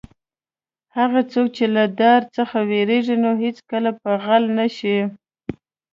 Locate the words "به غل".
3.99-4.43